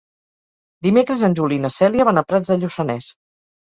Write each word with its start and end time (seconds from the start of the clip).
Dimecres 0.87 1.23
en 1.29 1.37
Juli 1.41 1.61
i 1.61 1.65
na 1.69 1.73
Cèlia 1.79 2.11
van 2.13 2.25
a 2.25 2.27
Prats 2.33 2.53
de 2.57 2.63
Lluçanès. 2.67 3.17